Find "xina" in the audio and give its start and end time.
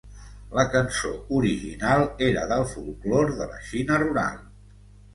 3.71-4.05